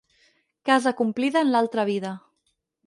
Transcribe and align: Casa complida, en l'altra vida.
Casa 0.69 0.95
complida, 1.03 1.45
en 1.47 1.53
l'altra 1.53 1.87
vida. 1.93 2.17